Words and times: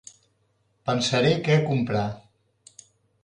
Pensaré 0.89 1.33
què 1.47 1.57
comprar. 1.67 2.05